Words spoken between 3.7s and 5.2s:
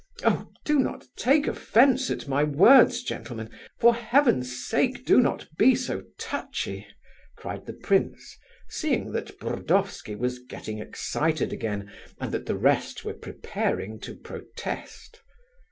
for Heaven's sake